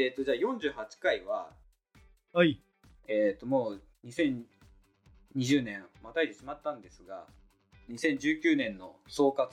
[0.00, 1.50] で、えっと、じゃあ48回は、
[2.32, 2.62] はい。
[3.06, 7.26] えっと、もう2020年またいでしまったんですが、
[7.90, 9.48] 2019年の総括、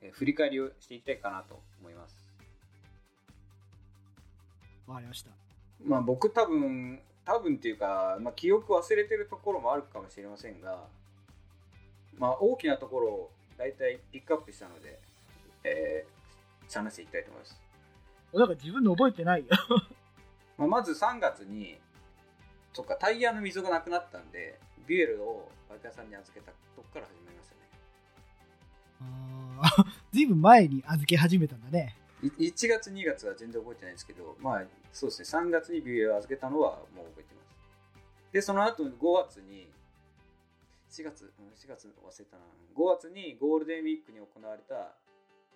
[0.00, 2.16] えー振り返りをしていきたいかなと思います。
[4.88, 5.30] わかりました。
[5.84, 10.86] まあ僕多分、多分っていうか、まあ、記憶忘れてるところもあるかもしれませんが、
[12.18, 14.98] まあ大きなところを大体ピックアップしたので、
[15.62, 17.67] えー、話していきたいと思います。
[18.32, 19.48] なんか自分で覚えてないよ。
[20.58, 21.78] まあ、まず3月に、
[22.72, 27.60] そっか、タイヤの溝がなくなったんで、ビュエルをバイカーさんに預けたとこから始まりましたね。
[29.00, 31.96] ああ、ずいぶん前に預け始めたんだね。
[32.22, 38.32] い1月、2月は全然覚えてないんですけど、まあ、そうですね、3月にビュエルを預けたのはもう覚えてます。
[38.32, 39.70] で、その後5月に、
[40.90, 42.44] 4月、うん4月忘れたな、
[42.74, 44.94] 5月にゴールデンウィークに行われた、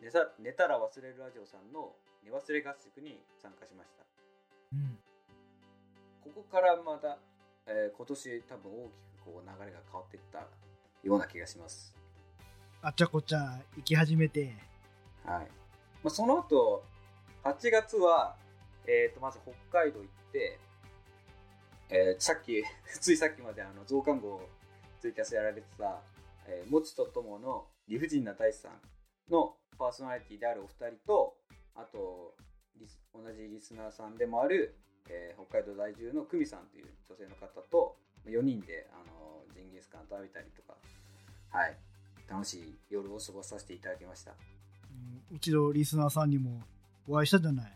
[0.03, 1.92] 寝た寝たら忘れるラジオさんの
[2.25, 4.03] 寝忘れ合宿に参加しました。
[4.72, 4.98] うん。
[6.25, 7.19] ここからまた、
[7.69, 10.39] えー今年多分大きくこう流れが変わっていった
[11.05, 11.94] ような気がします。
[12.83, 14.56] あっちゃこっちゃ行き始めて。
[15.25, 15.47] はい。
[16.03, 16.83] まあ、その後、
[17.44, 18.34] 8月は、
[18.89, 19.39] えっ、と、まず
[19.70, 20.59] 北海道行って、
[21.91, 22.64] えーさっき、
[23.00, 24.48] ついさっきまであの増刊号
[25.00, 26.03] ツイキャスやられてた、
[26.47, 28.81] えー、もちとともの理不尽な大地さん
[29.31, 31.34] のパーソナリティであるお二人と、
[31.75, 32.36] あと、
[33.12, 40.78] 同じリスナーさんでもある、えー北海道在住の久美さんという女性の方と、4人で、あの、ジンギスカン食べたりとか、
[41.50, 41.76] はい、
[42.31, 44.31] 楽しい夜を過ごさせていただきました。
[44.31, 45.37] うん。
[45.37, 46.62] うちのリスナーさんにも
[47.09, 47.72] お会いしたじゃない。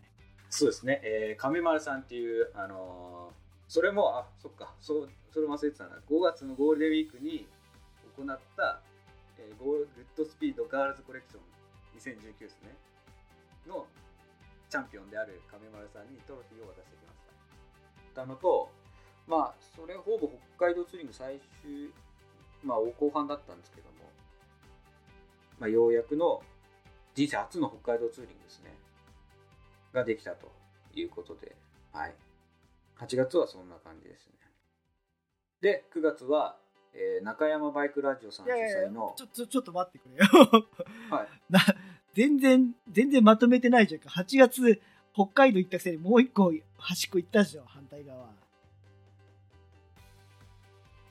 [0.49, 3.37] そうですね、えー、亀丸さんっていう、あのー
[3.69, 4.77] それも、あそっか。
[4.81, 7.49] そう、それ忘れてたな、5月のゴールデンウィークに
[8.17, 8.81] 行った、
[9.39, 11.56] えーゴールグッドスピードガールズコレクション
[11.97, 12.77] 2019ですね、
[13.67, 13.87] の
[14.69, 17.19] チャンピオンである亀丸さんにトロフィーを渡してきまし
[18.15, 18.23] た。
[18.23, 18.71] たのと、
[19.27, 21.93] まあ、それほぼ北海道ツーリング最終、
[22.63, 24.11] まあ、後半だったんですけども、
[25.59, 26.43] まあ、ようやくの
[27.15, 28.75] 人生初の北海道ツーリングですね。
[29.93, 30.53] ができたと
[30.95, 31.57] いうことで、
[31.93, 32.15] はい。
[32.99, 34.35] 8月はそんな感じですね。
[35.61, 36.59] で、9月は、
[36.93, 40.25] えー中山バイクラジオさん主いやいやいや催の、ちょ、ちょ、ちょっと待ってくれよ。
[41.11, 41.26] はい。
[42.37, 44.09] な、全然、全然まとめてないじゃんか。
[44.11, 44.81] 8月、
[45.13, 48.29] 北海道行ったくせにもう一個端っこ行ったでしょ、反対側。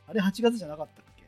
[0.08, 1.24] あれ8月じゃなかったっけ？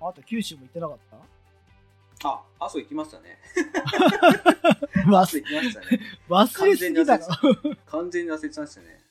[0.00, 2.28] あなた九州も行ってなかった？
[2.28, 3.38] あ、阿蘇行きましたね。
[5.12, 6.00] 阿蘇忘行きましたね。
[6.28, 7.76] 忘れすぎだろ。
[7.86, 9.04] 完全に忘れてましたね。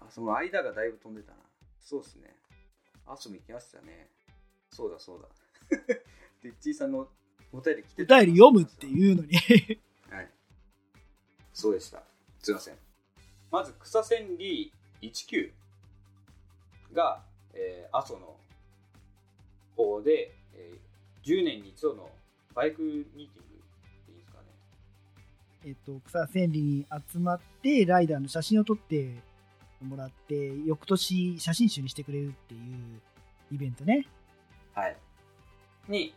[0.00, 1.38] あ、その間がだいぶ飛んでたな。
[1.80, 2.34] そうですね。
[3.06, 4.08] 阿蘇も行きましたね。
[4.70, 5.28] そうだそうだ。
[6.42, 7.08] で、っちーさんの
[7.52, 9.36] お便り来てお便り読むっていうのに。
[10.10, 10.28] はい。
[11.52, 12.02] そうでした。
[12.40, 12.74] すいません。
[13.50, 15.52] まず、草千里19
[16.94, 17.22] が、
[17.54, 18.36] えー、阿蘇の
[19.76, 22.10] 方で、えー、10年に一度の
[22.54, 23.30] バイクミーティング
[24.08, 24.48] でいいですかね。
[25.66, 29.14] えっと、草千里に集まって、ライダーの写真を撮って
[29.80, 33.00] もらって、翌年写真集にしてくれるっていう
[33.52, 34.06] イベントね。
[34.74, 34.96] はい。
[35.88, 36.14] に、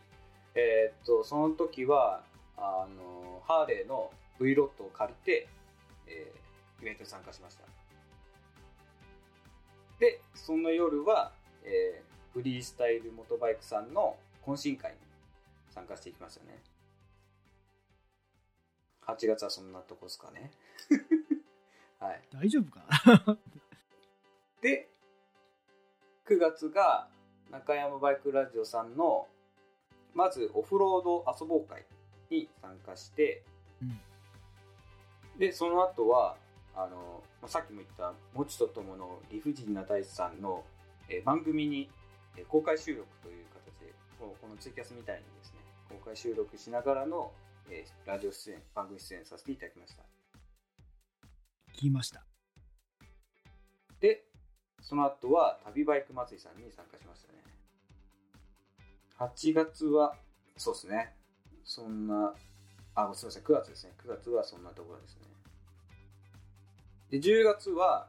[0.56, 2.24] えーっと、その時は、
[2.56, 5.48] あの、ハーレーの V ロットを借りて、
[6.08, 6.46] えー
[6.82, 7.64] イベントに参加しました。
[9.98, 11.32] で、その夜は、
[11.64, 14.98] えーフリースタイルモトバイクさんの懇親会に
[15.70, 16.58] 参加していきましたね。
[19.06, 20.50] 8月はそんなとこですかね。
[21.98, 22.22] はい。
[22.30, 22.84] 大丈夫か？
[23.26, 23.38] な
[24.60, 24.90] で、
[26.26, 27.08] 9月が
[27.50, 29.26] 中山バイクラジオさんの、
[30.16, 31.84] まずオフロード遊ぼう会
[32.30, 33.44] に参加して、
[33.82, 34.00] うん
[35.38, 36.36] で、その後は、
[36.74, 40.64] あの、まあさっきも言った、もちとともの理不尽な大地さんの、
[41.10, 41.90] えー番組に、
[42.38, 45.58] えー公開収録という形で、このこのツイキャスみたいにですね、
[45.90, 47.32] 公開収録しながらの、
[47.68, 50.04] えーラジオ出演、番組出演させていただきました。
[51.74, 52.24] 聞きました。
[54.00, 54.24] で、
[54.80, 57.45] その後は旅バイク祭りさんに参加しましたね。
[59.18, 60.14] 8月は、
[60.56, 61.14] そうですね。
[61.64, 62.34] そんな、
[62.94, 63.92] あ、すみません、9月ですね。
[64.04, 65.22] 9月はそんなところですね。
[67.10, 68.08] で、10月は、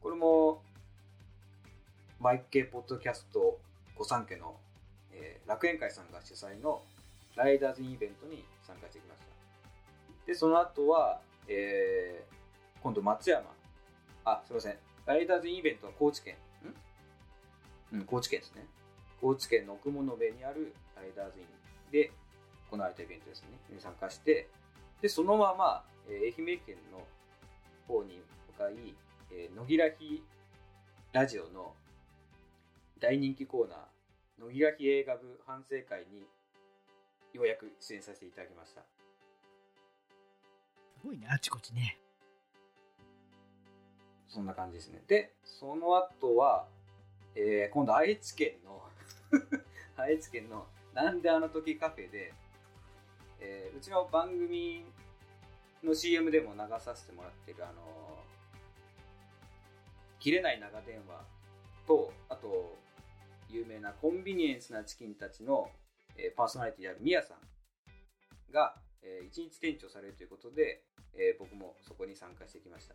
[0.00, 0.62] これも、
[2.20, 3.58] バイク系ポッドキャスト
[3.96, 4.56] 御三家の、
[5.12, 6.82] えー楽園会さんが主催の
[7.34, 10.26] ライダーズイベントに参加してきました。
[10.26, 12.32] で、その後は、えー
[12.82, 13.44] 今度松山、
[14.24, 14.78] あ、すみません。
[15.06, 16.36] ライダーズイベントは高知県。
[17.92, 17.96] ん？
[17.98, 18.66] うん、高知県ですね。
[19.22, 21.46] 高知県の奥物部にあるライダーズイン
[21.92, 22.10] で
[22.70, 23.48] 行われたイベントですね。
[23.72, 24.48] に参加して、
[25.00, 27.06] で、そのまま、えー愛媛県の
[27.86, 28.20] 方に
[28.58, 28.96] 向かい、
[29.30, 30.24] えー野木らひ
[31.12, 31.72] ラジオの
[32.98, 36.26] 大人気コーナー、野木らひ映画部反省会に
[37.32, 38.80] ようやく出演させていただきました。
[38.80, 38.86] す
[41.06, 41.96] ごいね、あちこちね。
[44.28, 45.02] そんな感じですね。
[45.06, 46.66] で、その後は、
[47.34, 48.71] えー今度愛知県の
[49.96, 52.32] 愛知県のなんであの時カフェで、
[53.40, 54.84] えーうちの番組
[55.82, 58.22] の CM でも流させてもらってるあの
[60.20, 61.24] 切れない長電話
[61.86, 62.76] とあと
[63.50, 65.68] 有名なコンビニエンスなチキンたちの、
[66.16, 70.82] えーパーソナリティであるミヤさんが、えー一日店長されるということで、
[71.14, 72.94] えー僕もそこに参加してきました。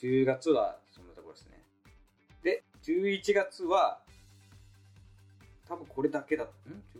[0.00, 1.62] 10月はそんなところですね。
[2.42, 4.00] で11月は
[5.68, 6.48] 多分これだけだん。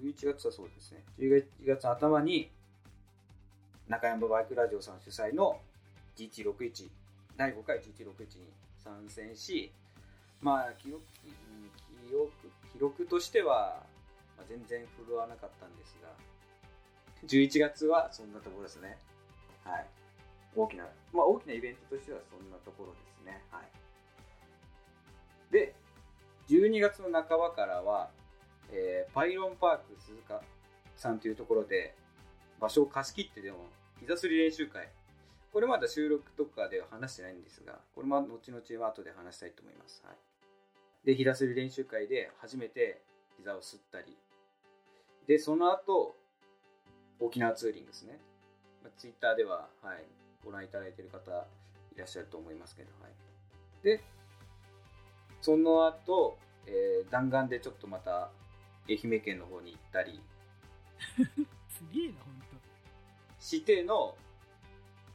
[0.02, 1.02] 11月はそうですね。
[1.18, 2.50] 11月頭に
[3.88, 5.60] 中山バイクラジオさん主催の
[6.16, 6.88] GT61
[7.36, 8.50] 第5回 GT61 に
[8.82, 9.70] 参戦し
[10.40, 11.70] まあ記録うん
[12.08, 12.32] 記録
[12.72, 13.82] 記録としては、
[14.36, 16.08] まあ、全然振るわなかったんですが
[17.28, 18.98] 11月はそんなところですね。
[19.64, 19.86] はい。
[20.54, 23.42] 大きなまあ大きなイベントとしてはそんなところですね。
[23.50, 25.52] はい。
[25.52, 25.74] で
[26.48, 28.10] 12月の半ばからは、
[28.72, 30.42] えーパイロンパーク鈴鹿
[30.96, 31.94] さんというところで
[32.60, 33.58] 場所を貸し切ってでも
[34.00, 34.88] 膝すり練習会。
[35.52, 40.16] これまだ収録とかでは話してないんですがこれも後々は後で話したいと思います、はい、
[41.06, 43.00] で膝すり練習会で初めて
[43.38, 44.18] 膝をすったり。
[45.26, 46.14] でその後
[47.20, 48.20] 沖縄ツーリングですね、
[48.82, 50.04] まあ、ツイッターでは、はい、
[50.44, 51.30] ご覧いただいている方
[51.94, 53.12] いらっしゃると思いますけど、はい、
[53.82, 54.02] で
[55.40, 56.36] その後、
[56.66, 58.30] えー弾丸でちょっとまた
[58.88, 60.20] 愛媛県の方に行ったり。
[61.68, 62.46] すげえな、ほんと。
[63.40, 64.16] しての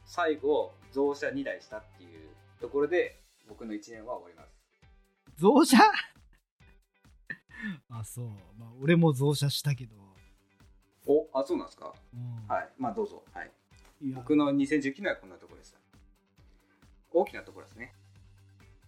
[0.04, 2.30] 最後増車2台したっていう
[2.60, 5.40] ところで僕の1年は終わります。
[5.40, 5.78] 増車？
[7.90, 8.26] あ、そう。
[8.58, 9.96] まあ、俺も増車したけど。
[11.06, 11.94] おあそうなんですか？
[12.14, 12.46] うん。
[12.46, 12.72] はい。
[12.78, 13.24] まあどうぞ。
[13.32, 13.50] はい。
[14.14, 15.76] 僕の2019年はこんなところです
[17.12, 17.94] 大きなところですね。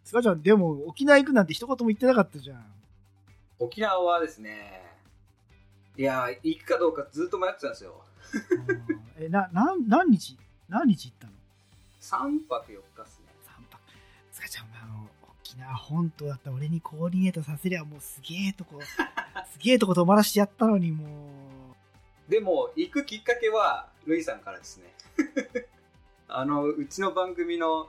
[0.02, 2.83] スカちゃん、でも沖縄行くなんて一言も言ってなかったじゃん。
[3.58, 4.82] 沖縄はですね
[5.96, 8.02] いやー行くかどうかずっと迷ってたんですよ。
[8.68, 10.36] うんえ、な、なん何日？
[10.68, 11.32] 何日行ったの
[12.00, 13.80] ？3泊4日っすね ?3 泊。
[14.32, 15.08] スカちゃん、あの、
[15.40, 21.04] 沖縄本島だったら俺にコーディネートさせりゃもうすげえとこ、すげえとこ泊まらしてやったのにも
[22.28, 24.92] でも行くきっかけはルイさんからですね。
[26.26, 27.88] あのうちの番組の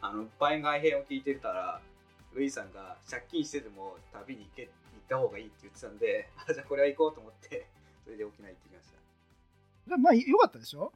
[0.00, 1.80] あの番外編を聞いてたら
[2.32, 4.70] ルイさんが借金してでも旅に行け行
[5.10, 7.66] った方がいいって言ってたんで あじゃあこれは行こうと思って
[8.04, 8.88] それで沖縄行ってきまし
[9.88, 9.94] た。
[9.96, 10.92] う、まあ、よかったでしょ？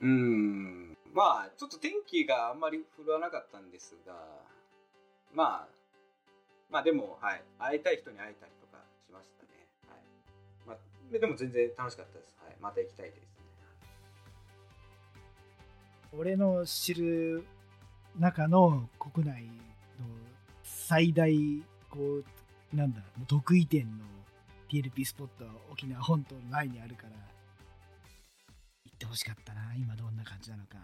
[0.00, 0.98] うーん。
[1.14, 4.14] まあちょっと天気があんまり振るわなかったんですが
[5.32, 5.68] まあ
[6.70, 7.42] まあでもはい。
[7.58, 9.66] 会いたい人に会えたりとかしましたね。
[9.88, 10.00] はい。
[10.66, 10.78] まあ
[11.10, 12.36] ででも全然楽しかったです。
[12.44, 12.56] はい。
[12.60, 13.28] また行きたいですね。
[16.12, 17.44] 俺の知る
[18.18, 19.52] 中の国内の
[20.62, 21.32] 最大
[21.90, 22.22] こ
[22.72, 24.04] うなんだもう得意点の
[24.70, 27.10] TLP スポットは沖縄本島の前にあるから
[28.84, 30.76] 行ってほしかったな今どんな感じなのか。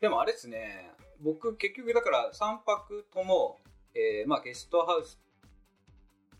[0.00, 0.90] でもあれですね、
[1.22, 3.60] 僕結局だから3泊とも、
[3.94, 5.18] えーまあゲストハウス、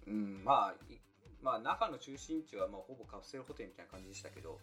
[0.07, 0.99] うん、まあ、い
[1.41, 4.59] まあ那覇の中心地はまあほぼカプセルホテルみたいな感じでしたけど、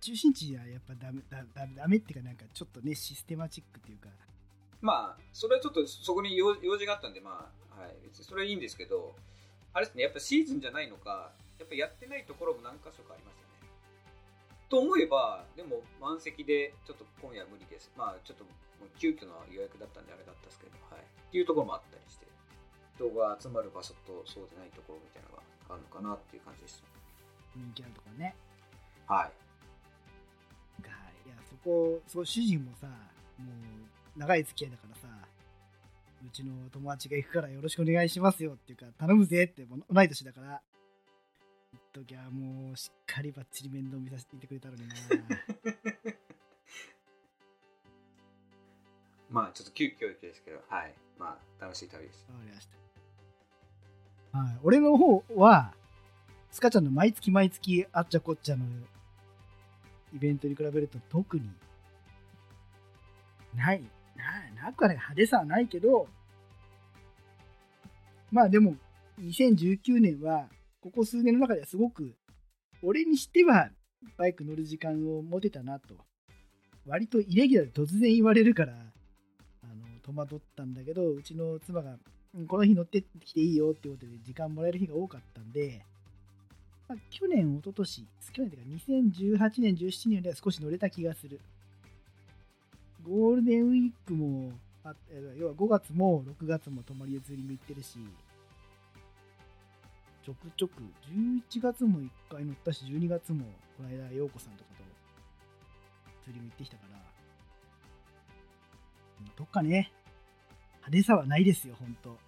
[0.00, 4.08] 中心地はやっぱダメだだダメっていうかなんかちょっとねシステマチックっていうか
[4.80, 9.14] まあそれはちょっとそこに用用事があったんで、まあ、はい、別にそれはいいんですけど、
[9.72, 13.70] あれですね、やっぱシーズンじゃないのか、やっぱやってないところも何箇所かありましたね。
[14.68, 17.90] と思えば、でも満席でちょっと今夜は無理です。
[17.96, 18.50] まあちょっとも
[18.86, 21.02] う急遽の予約だったんであれだったんですけど、はい。
[21.02, 22.26] っていうところもあったりして、
[22.94, 25.42] 人が集まる場所とそうでないところみたいなのが
[25.74, 26.86] あるのかなっていう感じでした。
[27.54, 28.34] 人気あるところね
[29.06, 30.82] はい。
[30.82, 30.90] が
[31.26, 32.86] いやそこそう主人もさ
[33.38, 35.08] もう長い付き合いだからさ
[36.26, 40.60] うちの友達が行くからよろしくお願いしますよっていうか頼むぜって同い年だから。
[41.72, 44.94] 言っときゃもうしっかりばっちり面倒見させていてくれたのにな。
[49.30, 50.94] まあちょっと急遽ですけど、はい。
[51.18, 52.32] まあ楽しい旅でした。
[52.32, 52.68] わかりまし
[54.32, 54.38] た。
[54.38, 54.58] はい。
[54.62, 55.74] 俺の方は
[56.50, 58.64] スカちゃんの毎月毎月あっちゃこっちゃの
[60.14, 61.50] イベントに比べると特に
[63.54, 63.82] ない
[64.62, 66.08] なくはない派手さはないけど
[68.30, 68.76] まあでも
[69.20, 70.46] 2019年は
[70.80, 72.14] ここ数年の中ではすごく
[72.82, 73.70] 俺にしては
[74.16, 75.94] バイク乗る時間を持てたなと。
[76.86, 81.96] 割とイレギュラーで突然言われるから、あの戸惑ったんだけど、うちの妻が、
[82.46, 85.82] この日乗ってきていいよってことで時間もらえる日が多かったんで、
[86.88, 91.40] まあ、去年、一昨年去年というか2018年、17年では少し乗れた気がする。
[93.02, 94.52] ゴールデンウィークも、
[94.84, 97.98] あえ要は5月も6月も泊まりでツーリング行ってるし、
[100.24, 103.44] ちょくちょく、11月も1回乗ったし、12月も
[103.76, 104.84] この間、陽子さんとかと
[106.24, 106.98] ツーリング行ってきたから、
[109.36, 109.90] どっかね、
[110.76, 112.18] 派手さはないですよ、ほんと。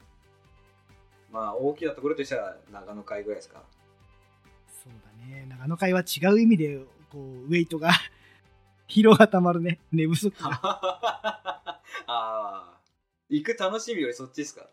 [1.31, 3.63] まあ大きなところとしては長野会ぐらいですか？
[4.67, 6.79] そうだね、長野会は違う意味で、
[7.11, 7.91] こう、ウェイトが
[8.91, 10.51] 疲労がたまるね、寝不足が。
[10.63, 12.81] ああ
[13.29, 14.69] 行く楽しみよりそっちですか？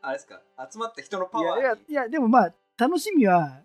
[0.00, 0.40] あれですか？
[0.70, 1.60] 集まった人のパワーに。
[1.62, 3.60] いやいや、いやでもまあ、楽しみは、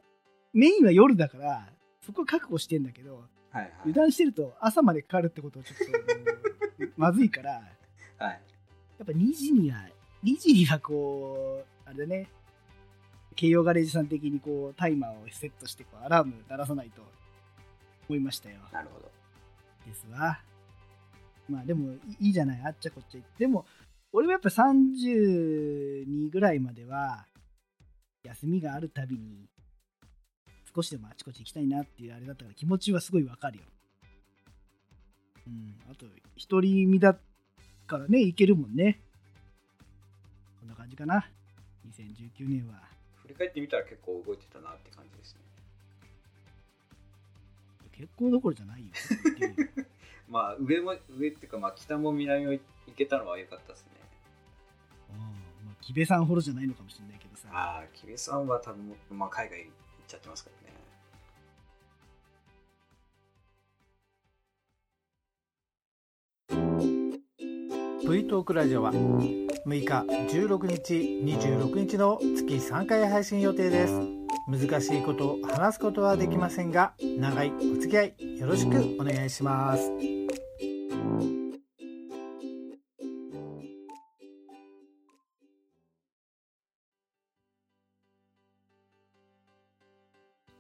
[0.54, 1.70] メインは夜だから、
[2.06, 3.74] そこ確保してんだけど、はいはい。
[3.86, 7.62] 油断してると朝までかかるってことはちょっと まずいから、や
[8.18, 8.42] はい。
[9.02, 9.88] っぱ2時には、
[10.24, 12.30] 2時にはこう、あれだね、
[13.36, 17.02] 京葉ガレージさん的にこう、タイマーをセットしてこう、アラーム鳴らさないと
[18.10, 18.60] 思いましたよ。
[18.72, 19.10] なるほど
[19.86, 20.40] ですわ。
[21.50, 23.40] まあでもいいじゃない、あっちゃこっちゃ行って。
[23.40, 23.66] でも、
[24.12, 27.26] 俺もやっぱ32ぐらいまでは、
[28.24, 29.50] 休みがあるたびに、
[30.74, 33.64] 少しでもあちこち行きたいなっていうあれだったから気持ちはすごいわかるよ。
[35.48, 37.18] うん、あと、一人身だ
[37.86, 39.02] からね、行けるもんね。
[40.60, 41.28] こんな感じかな。
[41.88, 42.82] 2019年は。
[43.24, 45.42] 振り返ってみたら結構動いてたなって感じですね
[47.94, 48.88] 結構どころじゃないよ。
[50.28, 52.62] まあ上も上っていうかまあ北も南も行
[52.96, 53.92] けたのは良かったですね
[55.12, 55.18] うん
[55.66, 57.50] まあ、木部さんほどじゃないのかもしれないけどさ。
[57.52, 59.72] ああ木部さんは多分まあ海外行っ
[60.08, 60.64] ちゃってますからね
[68.06, 79.90] プイトークラジオは6日16日26日の月3回配信予定です難しいことを話すことはできませんが長いお付き合いよろしくお願いします。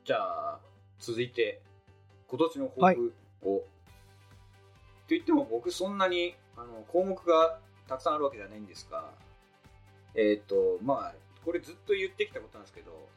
[0.05, 0.59] じゃあ
[0.99, 1.61] 続いて
[2.27, 3.65] 今年のはい抱負を、と
[5.09, 9.09] 言っても僕そんなにあの項目がたくさんあるわけじゃないんですが
[10.15, 11.13] えっ、とまあ
[11.43, 13.09] これずっと言ってきたことなんですけど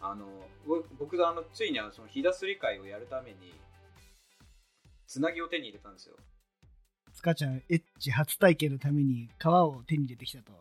[0.00, 0.26] あの
[0.66, 3.52] ぼ僕があのついにあのそのひだすり会をやるために
[5.06, 6.16] つなぎを手に入れたんですよ
[7.12, 10.52] スカちゃん、エッチ初体験のために皮を手に入れてきたと。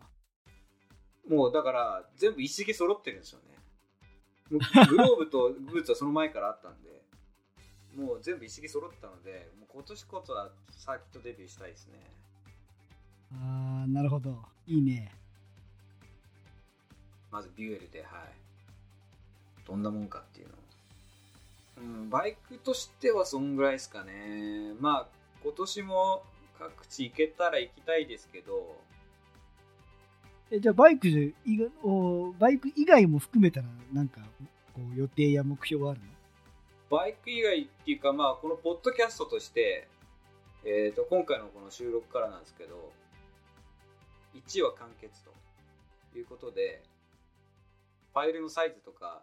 [1.29, 3.45] もうだから全部一式揃ってるんですよね
[4.89, 7.03] グローブとブーツはその前からあったんで
[7.95, 11.99] もう全部一式揃ったのでもう今年こそはサーキットデビューしたいですね
[13.31, 14.43] あー、なるほど。
[14.65, 15.13] いいね。
[17.31, 18.38] まずビュエルではい
[19.69, 20.53] どんなもんかっていうの。
[20.53, 20.57] を
[21.77, 24.73] うんバイクとしてはそんぐらいですかね。
[24.79, 25.07] まあ
[25.43, 26.23] 今年も
[26.57, 28.77] 各地行けたら行きたいですけど。
[30.51, 34.19] えじゃあ、バイク以外おバイク以外も含めたら、なんか、
[34.73, 36.07] こう予定や目標はあるの？
[36.89, 39.87] バイク以外っていうか、まあ、このポッドキャストとして、
[40.65, 42.91] えー、と今回のこの収録からなんですけど
[44.35, 45.31] 1話完結と
[46.17, 46.81] いうことで
[48.11, 49.21] ファイルのサイズとか、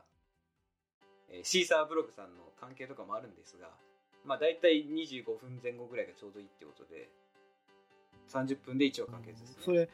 [1.31, 3.71] えーシーサーブログさんの関係とかもあるんですが、
[4.25, 7.09] まあ、大体25分前後ぐらいがちょうどいいってことで
[8.29, 9.57] 30分で1話完結ですね。
[9.65, 9.89] それ、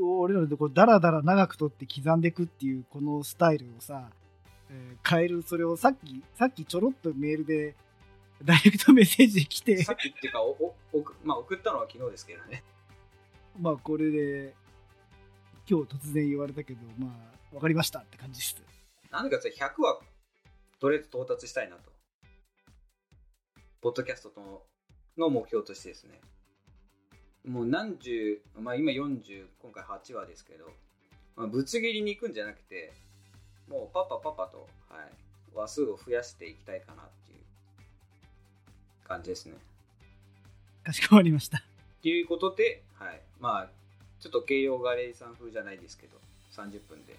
[0.00, 4.10] 俺らでこうダラダラ長くとって刻んでいくっていうこのスタイルをさ、
[4.70, 7.74] えー変える、それをさっき、さっきちょろっとメールで、
[8.44, 9.82] ダイレクトメッセージ来て。
[9.82, 10.50] さ、っきっていうかお
[10.92, 12.62] お送まあ、送ったのは昨日ですけどね。
[13.58, 14.54] まあこれで、
[15.68, 17.08] 今日突然言われたけど、ま
[17.52, 18.62] あ、わかりましたって感じです。
[19.10, 20.00] なんでかって言ったら100は
[20.78, 21.92] とりあえず到達したいなと。
[23.80, 24.66] ポッドキャストと
[25.16, 26.20] の目標としてですね。
[27.46, 30.66] もう何十、まあ今40、今回8話ですけど、
[31.36, 32.92] まあ、ぶつ切りに行くんじゃなくて、
[33.68, 37.38] もうパパパパと、はい、話数を増やしていきたいかなっていう
[39.06, 39.54] 感じですね。
[40.84, 41.58] かしこまりました。
[41.58, 41.60] っ
[42.02, 43.70] ていうことで、はい、まあ
[44.20, 46.18] ちょっと慶応ガレージさん風じゃないですけど
[46.52, 47.16] 30分で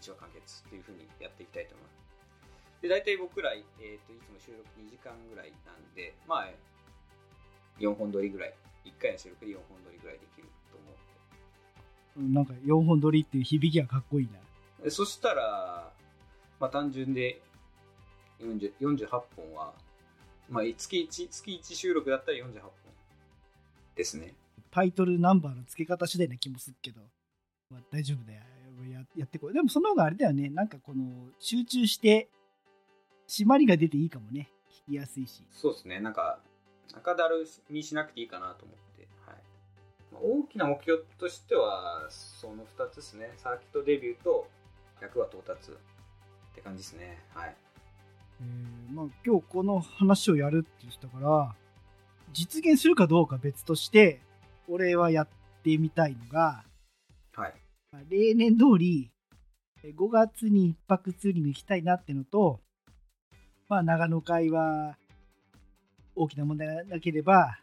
[0.00, 1.97] 1話完結っていう風にやっていきたいと思います
[2.82, 6.48] で大体僕ら、えー、といつも収録2時間ぐらいなんでまあ
[7.80, 8.54] 4本撮りぐらい。
[8.88, 10.86] 1回の収録で4本撮りぐらいできると思
[12.16, 14.28] うんなんか4本撮りっていう響きがかっこいい
[14.82, 14.90] な。
[14.90, 15.92] そしたら
[16.60, 17.40] まあ単純で
[18.40, 19.72] 40 48本は、
[20.48, 22.70] まあ、月 1, 月1収録だったら48本
[23.94, 24.34] ですね。
[24.70, 27.00] タイトルナンバーの付け方次第な気もするけど、
[27.70, 28.42] まあ、大丈夫だよ。
[28.92, 29.54] ややってこい。
[29.54, 30.48] でもその方があれだよね。
[30.48, 31.04] なんかこの
[31.38, 32.28] 集中して
[33.28, 34.50] 締まりが出ていいかもね
[34.88, 36.00] 聞きやすいしそうですね。
[36.00, 36.40] なんか、
[36.94, 39.08] 中だるにしなくていいかなと思って。
[39.26, 39.36] はい。
[40.12, 43.32] まあ、大きな目標としては、その2つですね。
[43.36, 44.48] サーキットデビューと
[45.00, 45.74] 100話到達っ
[46.54, 47.18] て感じですね。
[47.34, 47.56] はい。
[48.40, 51.54] えーまあ、今日この話をやるって言ってたから
[52.32, 54.20] 実現するかどうか別として
[54.68, 55.28] 俺はやっ
[55.64, 56.64] てみたいのが、
[57.34, 57.54] はい。
[57.90, 59.10] まあ例年通り
[59.82, 62.60] えー5月に一泊ツーリング行きたいなってのと、
[63.68, 64.96] まあ、長野会は
[66.16, 67.58] 大きな問題がなければ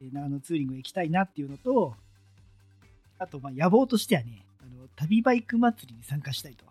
[0.00, 1.94] えー長野ツーリング行きたいなっていうのと
[3.18, 6.64] あとまあ野望としてはねあの旅バイク祭りに参加したいと。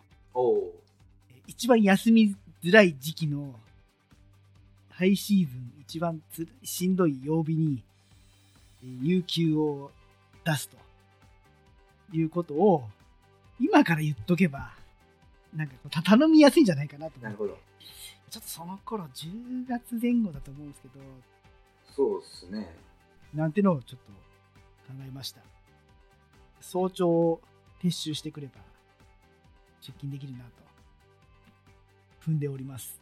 [1.48, 3.56] 一番休みづらい時期の
[4.90, 7.84] ハイシーズン一番つしんどい曜日に、
[8.84, 9.92] えー有給を
[10.46, 10.78] 出すと
[12.12, 12.84] いうことを
[13.60, 14.74] 今から言っとけば
[15.56, 17.58] なんかこうた頼みやすいんじゃないかなとなるほど。
[18.30, 20.94] ちょっとその頃10月前後だと思うんですけど
[21.96, 22.76] そうですね。
[23.34, 24.12] なんてのをちょっと
[24.92, 25.42] 考えました
[26.62, 27.40] 早朝
[27.82, 28.54] 撤収してくれば
[29.82, 30.64] 出勤できるなと
[32.26, 33.02] 踏んでおります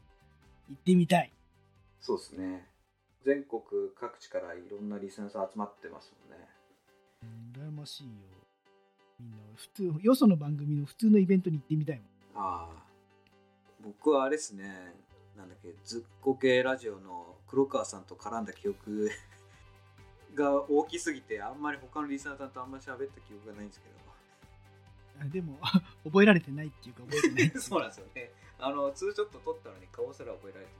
[0.70, 1.32] 行ってみたい
[2.00, 2.68] そうですね。
[3.24, 3.62] 全国
[4.00, 6.48] 各地からいろんなリスナーさん集まってますもんね。
[7.24, 8.10] うん羨ましいよ
[9.20, 12.02] みんな普通よその番組の普通のイベントに行ってみたい
[12.34, 12.91] もんああ。
[13.84, 14.96] 僕はあれですね。
[15.36, 19.10] なんだっけ、ずっこけラジオの黒川さんと絡んだ記憶
[20.36, 23.96] が大きすぎて、あんまり他のリスナーさんとあんまり喋った記憶がないんですけど。
[25.22, 25.60] あでも
[26.04, 28.32] 覚えられてないっていうか覚えてない そうなんですよね。
[28.60, 30.72] あの、ツーショット撮ったのに顔すら覚えられて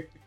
[0.00, 0.26] ない。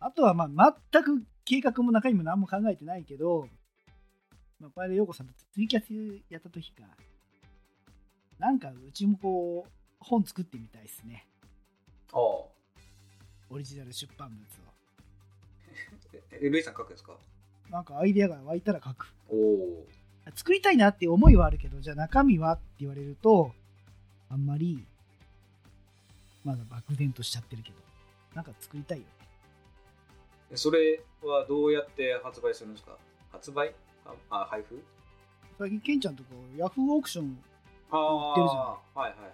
[0.00, 3.48] あとはまあ全く計画も中身も何も考えてないけど、
[4.60, 6.84] まあ、これで陽子さんとツイキャスやった時か
[8.38, 9.70] なんかうちもこう
[10.00, 11.26] 本作ってみたいですね。
[12.12, 12.18] ああ。
[13.50, 14.44] オリジナル出版物を。
[16.12, 17.12] え、えルイさん書くんですか？
[17.70, 19.12] なんかアイデアが湧いたら書く。
[19.30, 19.86] おお。
[20.34, 23.52] 作りたいなって思いはあるけどじゃあ中身はって言われると
[24.28, 24.84] あんまり
[26.44, 27.76] まだ漠然としちゃってるけど。
[28.34, 29.10] なんか作りたいよね。
[30.54, 32.96] それはどうやって発売するんですか？
[33.32, 33.74] 発売？
[34.04, 34.80] あ、あ配布？
[35.58, 37.57] 最近ケンちゃんとこヤフーオークションあ
[37.96, 39.32] 売ってるじゃんはいはいはい。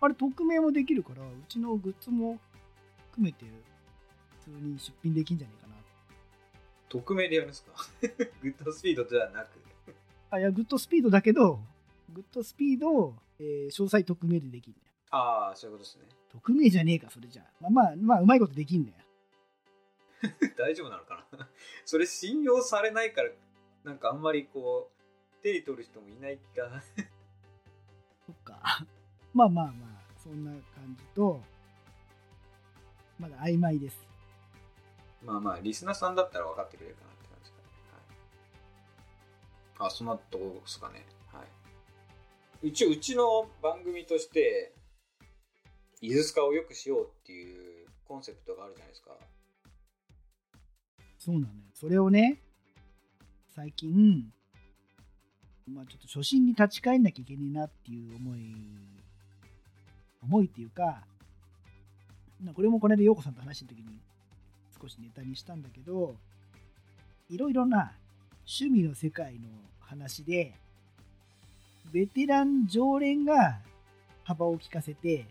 [0.00, 2.38] あれ匿名もできるからうちのグッズも
[3.12, 3.44] 含めて
[4.44, 5.74] 普通に出品できんじゃないかな
[6.88, 7.72] 匿名でやるんですか？
[8.42, 9.58] グッドスピードではなく。
[10.30, 11.60] あいやグッドスピードだけど
[12.12, 16.04] グッドスピード、えー詳細匿名でできんだよああ、そういうことですね。
[16.30, 18.98] 匿名じゃねえかそれじゃあまあまあまあうまいことできんだよ
[20.58, 21.48] 大丈夫なのかな？
[21.86, 23.30] それ信用されないから、
[23.84, 24.90] なんかあんまりこ
[25.40, 26.82] う、手に取る人もいない気が。
[29.34, 31.40] まあまあまあ、そんな感じと、
[33.18, 34.06] まだ曖昧です。
[35.24, 37.68] まあまあ、リスナーさんだったら分かってくれるかなって感じですかね。
[39.78, 41.06] はい、あ、そんなとこですかね。
[41.32, 41.44] は
[42.62, 42.68] い。
[42.68, 44.74] 一応、うちの番組として、
[46.00, 49.16] イズスカをよくしようっていうコンセプトがあるじゃないですか。
[51.18, 51.50] そうなのよ。
[51.74, 52.40] それをね、
[53.48, 54.32] 最近、
[55.68, 58.54] まあちょっと初心に立ち返んなきゃいけねえなっていう思い、
[60.22, 61.04] 思いっていうか、
[62.42, 64.00] まこれもこの間、陽子さんと話した時に
[64.80, 66.14] 少しネタにしたんだけど、
[67.28, 67.92] いろいろな
[68.46, 69.48] 趣味の世界の
[69.80, 70.54] 話で、
[71.92, 73.58] ベテラン常連が
[74.24, 75.26] 幅を利かせて、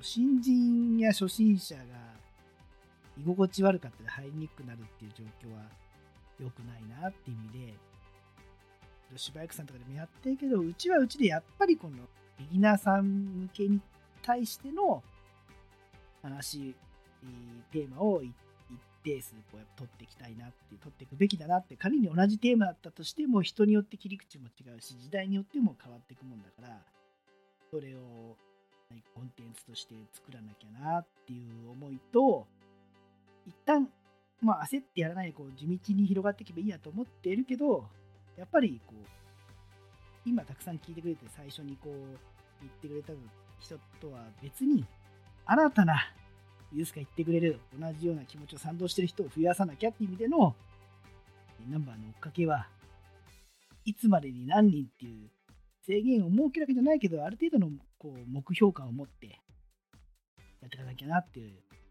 [0.00, 1.82] 新人や初心者が
[3.16, 5.62] 居心地悪かったり入りにくくなるっていう状況は
[6.40, 7.74] 良くないなっていう意味で、
[9.10, 11.96] 女子バイクさんとかでもやってるけど、うちはうちでやっぱりこの
[12.38, 13.80] ビギナーさん向けに
[14.22, 15.02] 対しての
[16.22, 16.74] 話、
[17.70, 18.32] テーマを一
[19.04, 26.80] 定数こうやっぱ取っていきたいなって、取っていくべきだなって、仮に同じテーマだったとしても人によって切り口も違うし、時代によっても変わっていくもんだから、
[27.70, 28.36] それを
[29.14, 32.46] コンテンツとして作らなきゃなっていう思いと、
[33.46, 33.88] 一旦、
[34.40, 37.86] まあ、焦ってやらないでこう地道に広がっていけばいいやと思っているけど、
[38.36, 39.06] やっぱりこう、
[40.26, 41.94] 今たくさん聞いてくれて最初にこう
[42.60, 43.12] 言ってくれた
[43.60, 44.84] 人とは別に、
[45.46, 46.12] 新たな
[46.72, 50.54] ユースが言ってくれる同じような気持ちを賛同してる人を増やさなきゃっていう意味での
[51.70, 52.66] ナンバーの追っかけは
[53.84, 55.30] いつまでに何人っていう
[55.86, 59.34] 制限を設けるわけじゃないけど、ある程度のこう目標感を持ってや
[60.66, 61.40] っていかなきゃなって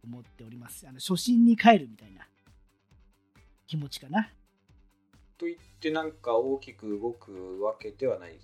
[0.03, 0.87] 思っております。
[0.87, 2.27] あの初心に帰るみたいな
[3.67, 4.29] 気持ちかな。
[5.43, 8.39] と言ってなんか大きく動くわけではない。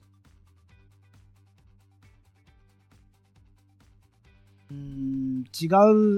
[4.71, 5.67] うん、違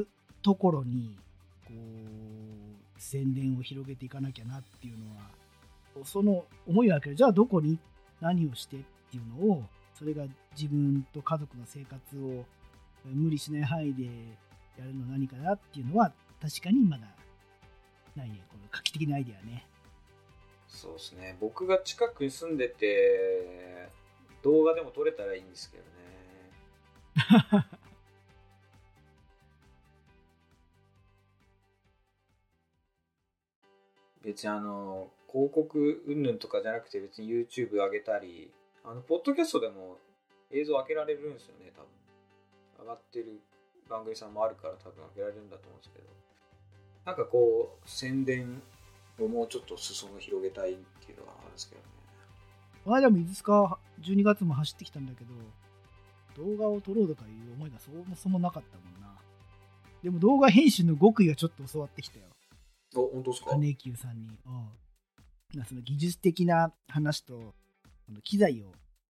[0.02, 0.08] う
[0.42, 1.16] ところに
[1.66, 7.78] こう宣伝を広げていかなきゃなっていうのは、その思いはあるけど、じゃあどこに
[8.20, 8.80] 何をしてっ
[9.12, 9.64] ていうのを、
[9.94, 10.24] それが
[10.58, 12.44] 自分と家族の生活を
[13.06, 14.06] 無理しない範囲で
[14.80, 17.06] やるの何かなっていうのは、確かにまだ
[18.16, 19.68] ないね、この画期的なアイデアね。
[20.72, 21.38] そうですね。
[21.40, 23.90] 僕が近くに住んでて、
[24.42, 25.92] 動画でも撮れたらいいんですけどね。
[34.24, 38.52] 別にあの、広告云々とかじゃなくて別に YouTube 上げたり、
[38.84, 40.00] あの、ポッドキャストでも
[40.52, 41.90] 映像開けられるんですよね、多分。
[42.80, 43.42] 上がってる
[43.90, 46.06] 番組さんもあるから多分開けられるんだと思うんですけど。
[47.06, 48.81] なんかこう、宣伝を
[49.28, 51.88] もうちょっと裾野広げたいっていうのはあるんですけどね。
[52.84, 55.34] この間もいつか？12月も走ってきたんだけど、
[56.44, 59.16] 動画を撮ろうとかいう思いがそもそもなかったもんな。
[60.04, 62.26] でも動画編集の極意はちょっと教わってきたよ。
[62.96, 63.52] お、本当ですか？
[63.52, 64.28] 金久さんに。
[64.46, 64.54] うん。
[65.56, 67.54] まあその技術的な話と、こ
[68.10, 68.72] の機材を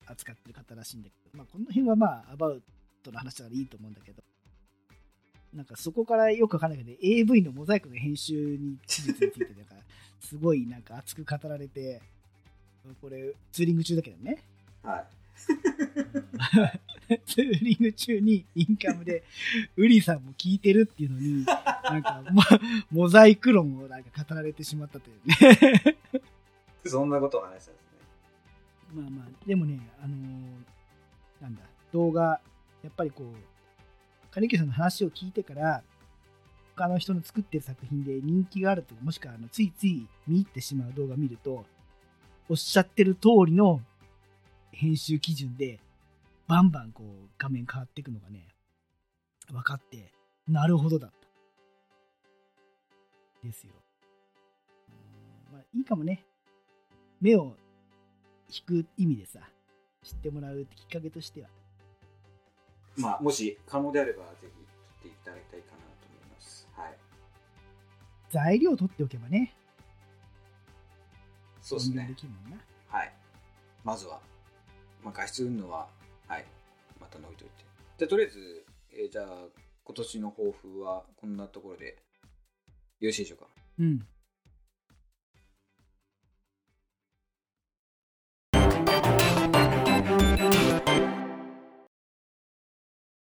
[0.06, 2.62] 扱ってる方らしいんだけど、まあこの辺はまあアバウ
[3.02, 4.22] トの話だからいいと思うんだけど、
[5.54, 9.73] なんかそこからよくわかんないけど、AV のモザイクの編集に技術について、なんか
[10.24, 12.00] すごいなんか熱く語られて、
[13.00, 14.42] これツーリング中だけどね。
[14.82, 15.06] はい。
[17.26, 19.24] ツーリング中にインカムで
[19.76, 22.42] ウリさんも聞いてるっていうのに、なんかモ
[23.02, 25.96] モザイク論をなんか語られてしまったというね。
[26.86, 27.74] そんなことを話したんですね。
[28.94, 30.74] まあまあ、でもね、あのー
[31.44, 32.40] なんだ、動画、
[32.82, 33.26] やっぱりこう、
[34.30, 35.82] 金木さんの話を聞いてから、
[36.76, 41.64] 他の人の作ってる作品で人気があるとか、もしくはあのついつい見入ってしまう動画を見ると、
[42.48, 43.80] おっしゃってる通りの
[44.72, 45.78] 編集基準で、
[46.46, 48.48] バンバンこう画面変わっていくのがね、
[49.50, 50.12] 分かって、
[50.48, 51.16] なるほどだった。
[53.46, 53.72] ですよ。
[55.52, 56.24] まあいいかもね。
[57.20, 57.56] 目を
[58.50, 59.40] 引く意味でさ、
[60.02, 61.48] 知ってもらうきっかけとしては。
[62.96, 65.93] まあ、もし可能であれば、ぜひ撮っていただきたいかな。
[68.34, 69.54] 材料を取っておけばね、
[71.62, 72.14] そうですね宣伝で。
[72.20, 72.58] きるもんな。
[72.88, 73.14] はい。
[73.84, 74.20] まずは、
[75.04, 75.88] まあ、画質云々は、
[76.26, 76.44] はい。
[77.00, 77.64] また置いといて。
[77.98, 79.26] じゃあ、とりあえず、えーじゃあ、
[79.84, 82.02] 今年の抱負はこんなところで
[82.98, 83.46] よろしいでしょうか？
[83.78, 84.06] うん。